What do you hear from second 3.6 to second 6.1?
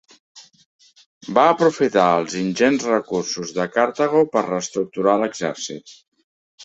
Cartago per reestructurar l'exèrcit.